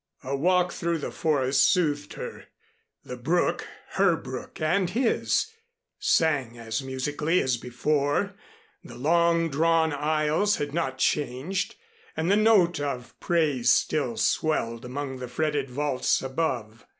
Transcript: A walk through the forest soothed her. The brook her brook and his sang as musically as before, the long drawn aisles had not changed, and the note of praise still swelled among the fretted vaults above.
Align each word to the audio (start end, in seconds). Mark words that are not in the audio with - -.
A 0.23 0.35
walk 0.35 0.71
through 0.71 0.97
the 0.97 1.11
forest 1.11 1.63
soothed 1.71 2.13
her. 2.13 2.45
The 3.05 3.17
brook 3.17 3.67
her 3.89 4.17
brook 4.17 4.59
and 4.59 4.89
his 4.89 5.53
sang 5.99 6.57
as 6.57 6.81
musically 6.81 7.39
as 7.39 7.57
before, 7.57 8.33
the 8.83 8.97
long 8.97 9.47
drawn 9.51 9.93
aisles 9.93 10.55
had 10.55 10.73
not 10.73 10.97
changed, 10.97 11.75
and 12.17 12.31
the 12.31 12.35
note 12.35 12.79
of 12.79 13.13
praise 13.19 13.69
still 13.71 14.17
swelled 14.17 14.85
among 14.85 15.17
the 15.17 15.27
fretted 15.27 15.69
vaults 15.69 16.23
above. 16.23 16.83